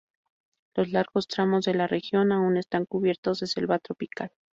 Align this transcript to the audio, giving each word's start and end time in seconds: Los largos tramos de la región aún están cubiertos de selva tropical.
Los 0.73 0.91
largos 0.91 1.27
tramos 1.27 1.65
de 1.65 1.75
la 1.75 1.85
región 1.85 2.31
aún 2.31 2.57
están 2.57 2.85
cubiertos 2.85 3.39
de 3.41 3.45
selva 3.45 3.77
tropical. 3.77 4.31